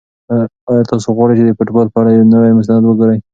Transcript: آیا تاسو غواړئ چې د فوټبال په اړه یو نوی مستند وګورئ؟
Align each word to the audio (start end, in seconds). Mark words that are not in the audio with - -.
آیا 0.71 0.83
تاسو 0.91 1.07
غواړئ 1.15 1.33
چې 1.39 1.43
د 1.45 1.49
فوټبال 1.57 1.87
په 1.91 1.97
اړه 2.01 2.09
یو 2.11 2.29
نوی 2.33 2.51
مستند 2.57 2.83
وګورئ؟ 2.85 3.17